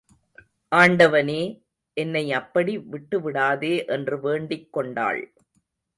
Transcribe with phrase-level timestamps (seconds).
[0.71, 1.63] ஆண்டவனே,
[1.93, 5.33] என்னை அப்படி விட்டுவிடாதே என்று வேண்டிக் கொண்டாள்.